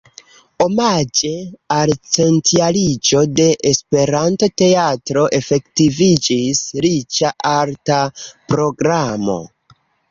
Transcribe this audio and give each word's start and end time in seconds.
Omaĝe 0.63 1.33
al 1.75 1.93
centjariĝo 2.15 3.21
de 3.41 3.45
la 3.51 3.59
Esperanto-teatro 3.73 5.27
efektiviĝis 5.43 6.67
riĉa 6.89 7.35
arta 7.55 8.05
programo. 8.53 9.43